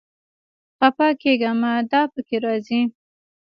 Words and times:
خپه 0.77 1.07
کېږه 1.21 1.51
مه، 1.61 1.71
دا 1.91 2.01
پکې 2.13 2.37
راځي 2.45 2.81